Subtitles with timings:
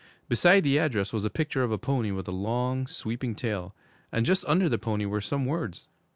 [0.27, 3.75] Beside the address was a picture of a pony with a long, sweeping tail,
[4.11, 5.89] and just under the pony were some words.